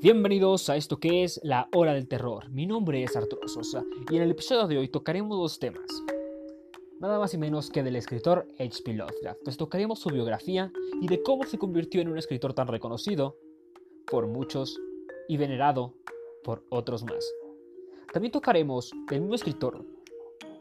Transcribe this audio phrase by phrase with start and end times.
[0.00, 2.48] Bienvenidos a esto que es la hora del terror.
[2.50, 5.90] Mi nombre es Arturo Sosa y en el episodio de hoy tocaremos dos temas.
[7.00, 8.92] Nada más y menos que del escritor H.P.
[8.94, 9.40] Lovecraft.
[9.42, 10.70] Pues tocaremos su biografía
[11.00, 13.38] y de cómo se convirtió en un escritor tan reconocido
[14.06, 14.80] por muchos
[15.28, 15.94] y venerado
[16.44, 17.28] por otros más.
[18.12, 19.84] También tocaremos del mismo escritor,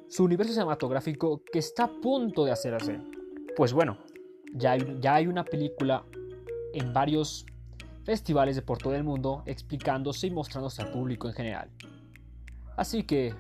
[0.08, 3.00] su universo cinematográfico que está a punto de hacerse.
[3.56, 4.00] Pues bueno,
[4.56, 6.04] ya hay, ya hay una película
[6.74, 7.46] en varios
[8.08, 11.70] festivales de por todo el mundo explicándose y mostrándose al público en general.
[12.78, 13.36] Así que,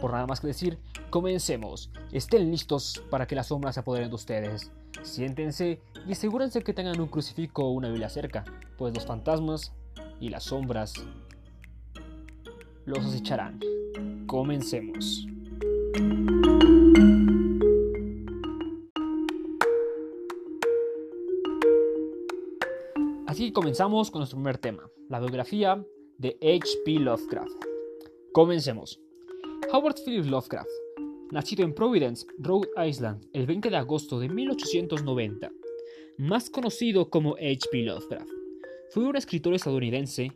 [0.00, 0.78] por nada más que decir,
[1.10, 1.90] comencemos.
[2.12, 4.70] Estén listos para que las sombras se apoderen de ustedes.
[5.02, 8.44] Siéntense y asegúrense que tengan un crucifijo o una Biblia cerca,
[8.78, 9.72] pues los fantasmas
[10.20, 10.94] y las sombras
[12.84, 13.58] los acecharán.
[14.28, 15.26] Comencemos.
[23.42, 25.84] Así comenzamos con nuestro primer tema, la biografía
[26.16, 26.92] de H.P.
[27.00, 27.64] Lovecraft.
[28.32, 29.00] Comencemos.
[29.72, 30.70] Howard Phillips Lovecraft,
[31.32, 35.50] nacido en Providence, Rhode Island, el 20 de agosto de 1890,
[36.18, 37.82] más conocido como H.P.
[37.82, 38.30] Lovecraft,
[38.90, 40.30] fue un escritor estadounidense,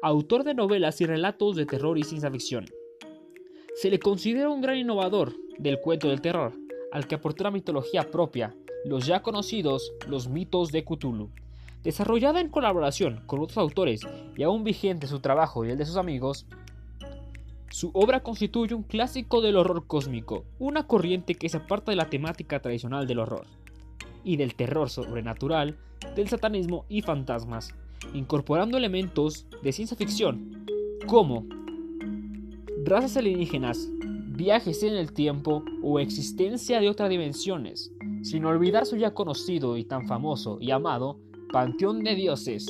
[0.00, 2.64] autor de novelas y relatos de terror y ciencia ficción.
[3.74, 6.54] Se le considera un gran innovador del cuento del terror,
[6.92, 11.30] al que aportó la mitología propia, los ya conocidos los mitos de Cthulhu
[11.82, 14.00] Desarrollada en colaboración con otros autores
[14.36, 16.46] y aún vigente su trabajo y el de sus amigos,
[17.70, 22.10] su obra constituye un clásico del horror cósmico, una corriente que se aparta de la
[22.10, 23.46] temática tradicional del horror
[24.24, 25.76] y del terror sobrenatural,
[26.16, 27.74] del satanismo y fantasmas,
[28.12, 30.66] incorporando elementos de ciencia ficción
[31.06, 31.46] como
[32.84, 33.88] razas alienígenas,
[34.26, 37.92] viajes en el tiempo o existencia de otras dimensiones,
[38.22, 41.20] sin olvidar su ya conocido y tan famoso y amado
[41.52, 42.66] Panteón de Dioses.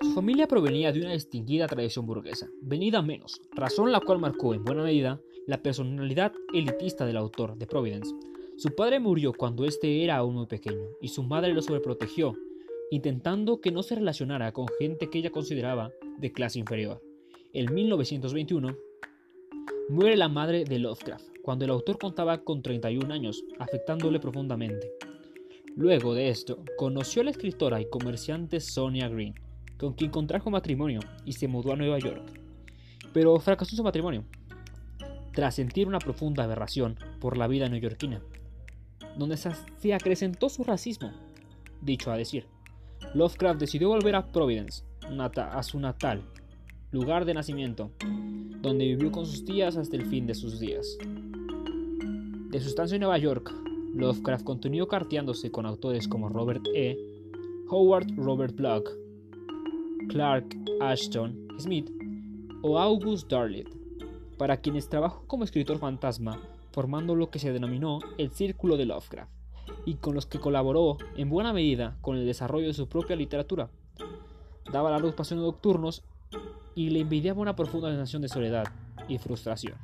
[0.00, 4.64] Su familia provenía de una distinguida tradición burguesa, venida menos, razón la cual marcó en
[4.64, 8.14] buena medida la personalidad elitista del autor de Providence.
[8.56, 12.32] Su padre murió cuando éste era aún muy pequeño y su madre lo sobreprotegió,
[12.90, 17.02] intentando que no se relacionara con gente que ella consideraba de clase inferior.
[17.52, 18.76] En 1921,
[19.88, 24.90] Muere la madre de Lovecraft, cuando el autor contaba con 31 años, afectándole profundamente.
[25.76, 29.36] Luego de esto, conoció a la escritora y comerciante Sonia Green,
[29.78, 32.20] con quien contrajo matrimonio y se mudó a Nueva York.
[33.12, 34.24] Pero fracasó su matrimonio,
[35.32, 38.20] tras sentir una profunda aberración por la vida neoyorquina,
[39.16, 41.12] donde se acrecentó su racismo.
[41.80, 42.48] Dicho a decir,
[43.14, 44.82] Lovecraft decidió volver a Providence,
[45.36, 46.24] a su natal,
[46.90, 47.90] lugar de nacimiento,
[48.62, 50.96] donde vivió con sus tías hasta el fin de sus días.
[52.50, 53.52] De su estancia en Nueva York,
[53.94, 56.96] Lovecraft continuó carteándose con autores como Robert E.,
[57.68, 58.88] Howard Robert Block,
[60.08, 60.46] Clark
[60.80, 61.90] Ashton Smith
[62.62, 63.68] o August Darlett,
[64.38, 66.40] para quienes trabajó como escritor fantasma,
[66.72, 69.32] formando lo que se denominó el Círculo de Lovecraft,
[69.84, 73.70] y con los que colaboró en buena medida con el desarrollo de su propia literatura.
[74.70, 76.04] Daba largos paseos nocturnos
[76.74, 78.66] y le envidiaba una profunda sensación de soledad
[79.08, 79.74] y frustración.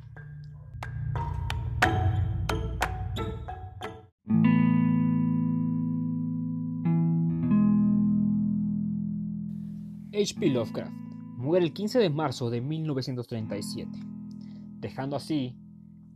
[10.13, 10.47] H.P.
[10.49, 10.93] Lovecraft
[11.37, 13.89] muere el 15 de marzo de 1937,
[14.79, 15.57] dejando así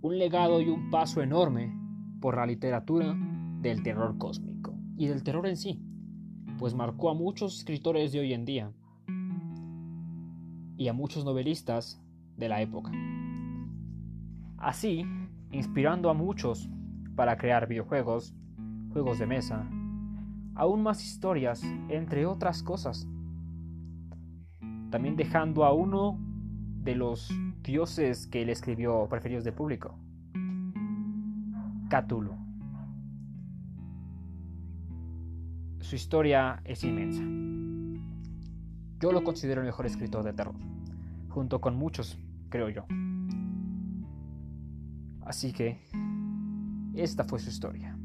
[0.01, 1.75] un legado y un paso enorme
[2.21, 3.17] por la literatura
[3.59, 5.81] del terror cósmico y del terror en sí,
[6.59, 8.71] pues marcó a muchos escritores de hoy en día
[10.77, 12.01] y a muchos novelistas
[12.37, 12.91] de la época.
[14.57, 15.05] Así,
[15.51, 16.69] inspirando a muchos
[17.15, 18.35] para crear videojuegos,
[18.91, 19.67] juegos de mesa,
[20.55, 23.07] aún más historias, entre otras cosas.
[24.89, 26.19] También dejando a uno
[26.83, 27.29] de los
[27.63, 29.97] dioses que él escribió preferidos de público,
[31.89, 32.35] Cthulhu.
[35.79, 37.56] Su historia es inmensa.
[38.99, 40.55] Yo lo considero el mejor escritor de terror,
[41.29, 42.17] junto con muchos,
[42.49, 42.85] creo yo.
[45.21, 45.79] Así que,
[46.95, 47.95] esta fue su historia.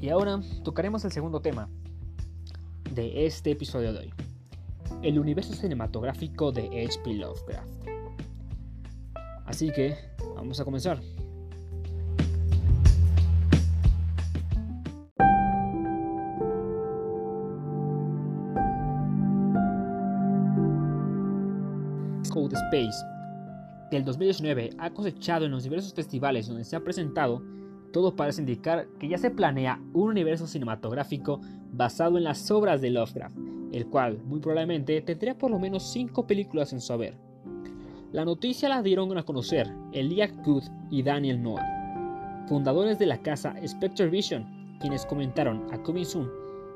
[0.00, 1.70] Y ahora tocaremos el segundo tema
[2.94, 4.14] de este episodio de hoy,
[5.02, 7.14] el universo cinematográfico de H.P.
[7.14, 7.88] Lovecraft.
[9.46, 9.96] Así que
[10.38, 11.00] Vamos a comenzar.
[22.32, 23.04] Code Space,
[23.90, 27.42] que el 2019 ha cosechado en los diversos festivales donde se ha presentado,
[27.92, 31.40] todo parece indicar que ya se planea un universo cinematográfico
[31.72, 33.36] basado en las obras de Lovecraft,
[33.72, 37.27] el cual muy probablemente tendría por lo menos 5 películas en su haber.
[38.10, 43.54] La noticia la dieron a conocer Elijah Good y Daniel Noah, fundadores de la casa
[43.66, 46.30] Spectre Vision, quienes comentaron a Coming Soon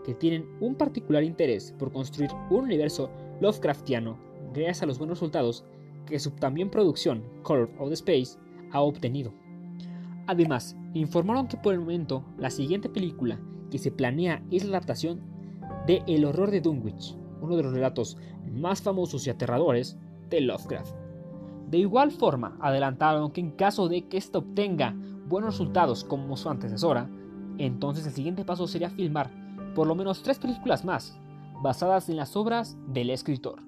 [0.04, 4.18] que tienen un particular interés por construir un universo Lovecraftiano
[4.52, 5.64] gracias a los buenos resultados
[6.06, 8.38] que su también producción Color of the Space
[8.70, 9.32] ha obtenido.
[10.26, 13.40] Además, informaron que por el momento la siguiente película
[13.70, 15.22] que se planea es la adaptación
[15.86, 18.18] de El horror de Dunwich, uno de los relatos
[18.52, 19.96] más famosos y aterradores
[20.28, 21.01] de Lovecraft.
[21.72, 24.94] De igual forma, adelantaron que en caso de que esto obtenga
[25.26, 27.08] buenos resultados como su antecesora,
[27.56, 29.30] entonces el siguiente paso sería filmar
[29.74, 31.18] por lo menos tres películas más,
[31.62, 33.62] basadas en las obras del escritor.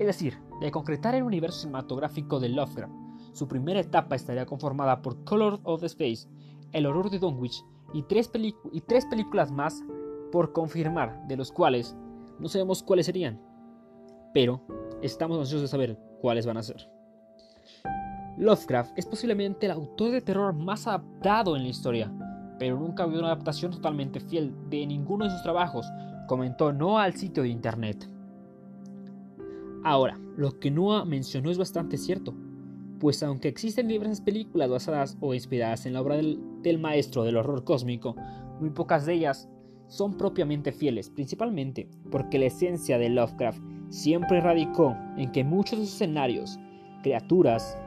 [0.00, 2.92] Es decir, de concretar el universo cinematográfico de Lovecraft,
[3.32, 6.26] su primera etapa estaría conformada por Color of the Space,
[6.72, 7.64] El horror de Dunwich
[7.94, 8.32] y tres,
[8.72, 9.84] y tres películas más
[10.32, 11.96] por confirmar, de los cuales
[12.40, 13.40] no sabemos cuáles serían,
[14.34, 14.60] pero
[15.02, 16.88] estamos ansiosos de saber cuáles van a ser.
[18.38, 22.12] Lovecraft es posiblemente el autor de terror más adaptado en la historia,
[22.58, 25.86] pero nunca habido una adaptación totalmente fiel de ninguno de sus trabajos,
[26.28, 28.08] comentó Noah al sitio de internet.
[29.82, 32.34] Ahora, lo que Noah mencionó es bastante cierto,
[33.00, 37.64] pues aunque existen diversas películas basadas o inspiradas en la obra del maestro del horror
[37.64, 38.14] cósmico,
[38.60, 39.48] muy pocas de ellas
[39.88, 45.86] son propiamente fieles, principalmente porque la esencia de Lovecraft siempre radicó en que muchos de
[45.86, 46.58] sus escenarios,
[47.02, 47.78] criaturas,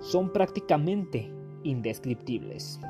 [0.00, 1.30] son prácticamente
[1.64, 2.80] indescriptibles.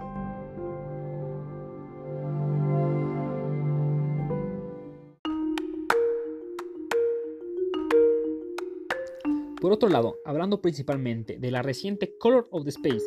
[9.61, 13.05] Por otro lado, hablando principalmente de la reciente Color of the Space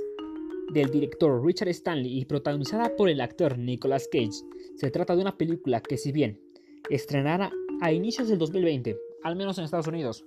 [0.73, 4.43] del director Richard Stanley y protagonizada por el actor Nicolas Cage,
[4.75, 6.41] se trata de una película que si bien
[6.89, 10.23] estrenará a inicios del 2020, al menos en Estados Unidos,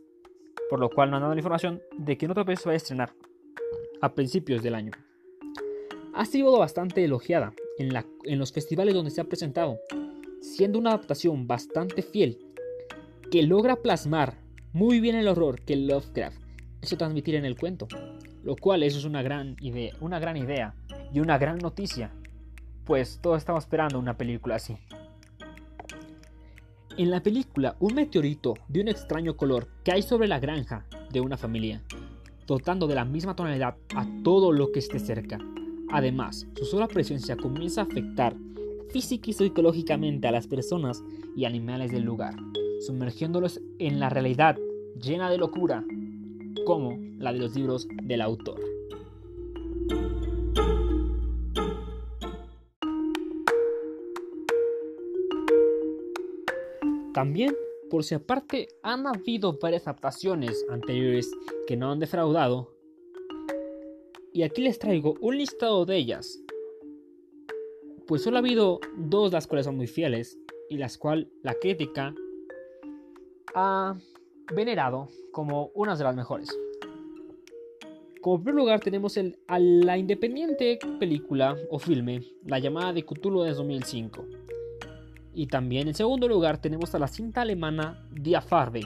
[0.68, 2.72] por lo cual no han dado la información de que en otro país se va
[2.72, 3.14] a estrenar
[4.02, 4.90] a principios del año.
[6.14, 9.78] Ha sido bastante elogiada en, los festivales donde se ha presentado,
[10.40, 12.38] siendo una adaptación bastante fiel
[13.30, 14.36] que logra plasmar
[14.72, 16.42] muy bien el horror que Lovecraft
[16.80, 17.86] quiso transmitir en el cuento,
[18.42, 20.74] lo cual eso es una gran idea, una gran idea
[21.12, 22.10] y una gran noticia,
[22.84, 24.76] pues todos estamos esperando una película así.
[26.96, 31.36] En la película, un meteorito de un extraño color cae sobre la granja de una
[31.36, 31.82] familia,
[32.46, 35.38] dotando de la misma tonalidad a todo lo que esté cerca.
[35.90, 38.36] Además, su sola presencia comienza a afectar
[38.90, 41.02] física y psicológicamente a las personas
[41.36, 42.36] y animales del lugar
[42.84, 44.58] sumergiéndolos en la realidad
[45.00, 45.84] llena de locura,
[46.66, 48.60] como la de los libros del autor.
[57.14, 57.56] También,
[57.90, 61.30] por si aparte han habido varias adaptaciones anteriores
[61.68, 62.74] que no han defraudado,
[64.32, 66.40] y aquí les traigo un listado de ellas,
[68.08, 70.36] pues solo ha habido dos las cuales son muy fieles
[70.68, 72.12] y las cuales la crítica
[73.54, 73.96] ha
[74.52, 76.50] venerado como una de las mejores.
[78.20, 83.42] Como primer lugar tenemos el, a la independiente película o filme La llamada de Cthulhu
[83.42, 84.26] de 2005.
[85.34, 88.82] Y también en segundo lugar tenemos a la cinta alemana Die Farbe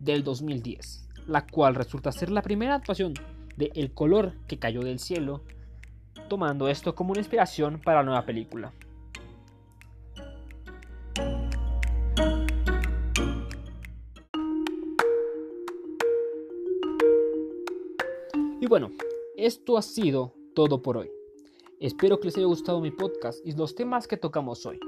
[0.00, 3.14] del 2010, la cual resulta ser la primera actuación
[3.56, 5.42] de El color que cayó del cielo,
[6.28, 8.72] tomando esto como una inspiración para la nueva película.
[18.68, 18.90] bueno,
[19.36, 21.10] esto ha sido todo por hoy.
[21.80, 24.78] Espero que les haya gustado mi podcast y los temas que tocamos hoy.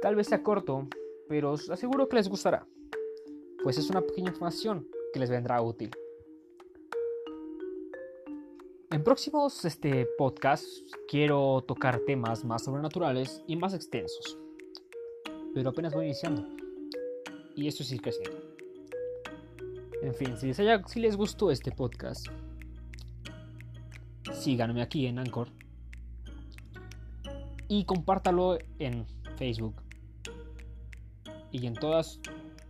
[0.00, 0.88] Tal vez sea corto,
[1.28, 2.66] pero os aseguro que les gustará,
[3.62, 5.90] pues es una pequeña información que les vendrá útil.
[8.90, 14.38] En próximos este, podcasts quiero tocar temas más sobrenaturales y más extensos,
[15.54, 16.46] pero apenas voy iniciando.
[17.54, 18.40] Y eso sí creciendo.
[20.00, 22.26] En fin, si les, si les gustó este podcast,
[24.32, 25.48] síganme aquí en Anchor.
[27.68, 29.04] Y compártalo en
[29.36, 29.89] Facebook
[31.52, 32.20] y en todas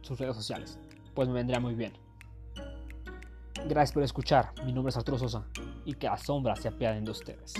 [0.02, 0.78] sus redes sociales,
[1.14, 1.92] pues me vendría muy bien.
[3.66, 5.44] Gracias por escuchar, mi nombre es Arturo Sosa
[5.84, 7.54] y que las sombras se apiaden de ustedes.